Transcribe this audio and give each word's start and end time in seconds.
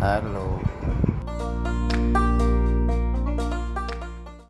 Alô. 0.00 0.46